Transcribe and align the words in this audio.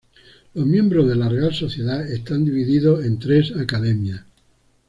Los 0.55 0.65
miembros 0.65 1.07
de 1.07 1.13
la 1.15 1.29
Real 1.29 1.53
Sociedad 1.53 2.09
están 2.11 2.43
divididos 2.43 3.05
en 3.05 3.19
tres 3.19 3.51
academias. 3.55 4.23